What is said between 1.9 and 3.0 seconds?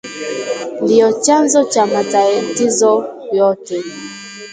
matatizo